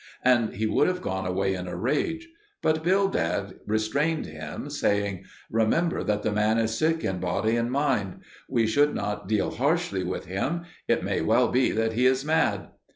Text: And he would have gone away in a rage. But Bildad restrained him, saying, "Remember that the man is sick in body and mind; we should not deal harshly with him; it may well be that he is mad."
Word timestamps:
And 0.25 0.55
he 0.55 0.65
would 0.65 0.87
have 0.87 0.99
gone 1.03 1.27
away 1.27 1.53
in 1.53 1.67
a 1.67 1.75
rage. 1.75 2.27
But 2.63 2.83
Bildad 2.83 3.59
restrained 3.67 4.25
him, 4.25 4.67
saying, 4.71 5.25
"Remember 5.51 6.03
that 6.03 6.23
the 6.23 6.31
man 6.31 6.57
is 6.57 6.75
sick 6.75 7.03
in 7.03 7.19
body 7.19 7.55
and 7.55 7.71
mind; 7.71 8.21
we 8.49 8.65
should 8.65 8.95
not 8.95 9.27
deal 9.27 9.51
harshly 9.51 10.03
with 10.03 10.25
him; 10.25 10.61
it 10.87 11.03
may 11.03 11.21
well 11.21 11.49
be 11.49 11.69
that 11.73 11.93
he 11.93 12.07
is 12.07 12.25
mad." 12.25 12.69